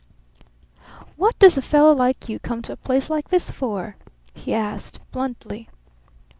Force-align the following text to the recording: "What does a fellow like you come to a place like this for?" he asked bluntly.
"What 1.15 1.37
does 1.37 1.59
a 1.59 1.61
fellow 1.61 1.93
like 1.93 2.27
you 2.27 2.39
come 2.39 2.63
to 2.63 2.71
a 2.73 2.75
place 2.75 3.11
like 3.11 3.27
this 3.29 3.51
for?" 3.51 3.97
he 4.33 4.51
asked 4.51 4.99
bluntly. 5.11 5.69